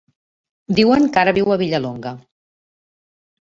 [0.79, 2.17] Diuen que ara viu a Vilallonga.